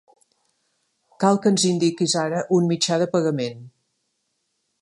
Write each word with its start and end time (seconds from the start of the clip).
Cal 1.25 1.37
que 1.43 1.51
ens 1.55 1.67
indiquis 1.73 2.17
ara 2.23 2.41
un 2.59 2.69
mitjà 2.73 3.01
de 3.05 3.09
pagament. 3.15 3.65